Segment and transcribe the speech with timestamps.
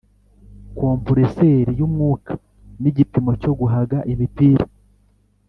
[0.77, 2.31] Kompureseri y’umwuka
[2.81, 4.65] n’igipimo cyo guhaga imipira